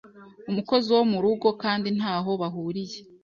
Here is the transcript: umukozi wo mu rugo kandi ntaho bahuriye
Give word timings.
umukozi 0.49 0.87
wo 0.95 1.03
mu 1.11 1.17
rugo 1.23 1.47
kandi 1.63 1.87
ntaho 1.97 2.31
bahuriye 2.41 2.99